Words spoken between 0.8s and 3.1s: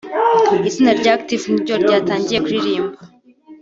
rya Active niryo ryatangiye kuririmba